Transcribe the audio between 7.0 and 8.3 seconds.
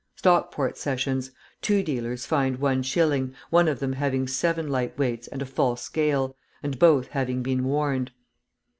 having been warned.